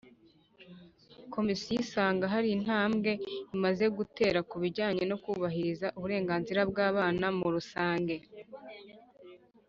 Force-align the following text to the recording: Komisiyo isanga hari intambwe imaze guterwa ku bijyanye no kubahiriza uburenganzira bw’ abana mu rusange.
Komisiyo 1.33 1.73
isanga 1.83 2.25
hari 2.33 2.47
intambwe 2.57 3.11
imaze 3.55 3.85
guterwa 3.97 4.41
ku 4.49 4.55
bijyanye 4.63 5.03
no 5.11 5.17
kubahiriza 5.23 5.87
uburenganzira 5.97 6.61
bw’ 6.69 6.77
abana 6.89 7.25
mu 7.37 7.47
rusange. 7.55 8.15